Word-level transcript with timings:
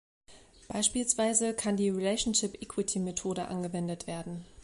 Beispielsweise 0.67 1.53
kann 1.53 1.77
die 1.77 1.89
Relationship-Equity-Methode 1.91 3.49
angewendet 3.49 4.07
werden. 4.07 4.43